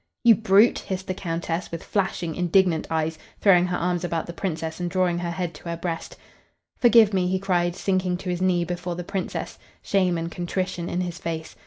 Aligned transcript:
"You 0.23 0.33
brute!" 0.33 0.79
hissed 0.79 1.05
the 1.05 1.13
Countess, 1.13 1.69
with 1.69 1.83
flashing, 1.83 2.33
indignant 2.33 2.87
eyes, 2.89 3.19
throwing 3.39 3.67
her 3.67 3.77
arms 3.77 4.03
about 4.03 4.25
the 4.25 4.33
Princess 4.33 4.79
and 4.79 4.89
drawing 4.89 5.19
her 5.19 5.29
head 5.29 5.53
to 5.53 5.69
her 5.69 5.77
breast. 5.77 6.17
"Forgive 6.79 7.13
me," 7.13 7.27
he 7.27 7.37
cried, 7.37 7.75
sinking 7.75 8.17
to 8.17 8.31
his 8.31 8.41
knee 8.41 8.65
before 8.65 8.95
the 8.95 9.03
Princess, 9.03 9.59
shame 9.83 10.17
and 10.17 10.31
contrition 10.31 10.89
in 10.89 11.01
his 11.01 11.19
face. 11.19 11.55